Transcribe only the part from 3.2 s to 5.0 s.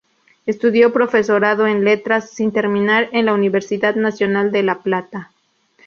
la Universidad Nacional de La